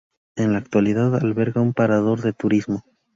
En 0.35 0.53
la 0.53 0.57
actualidad 0.57 1.13
alberga 1.15 1.61
un 1.61 1.73
Parador 1.75 2.21
de 2.21 2.33
Turismo. 2.33 2.83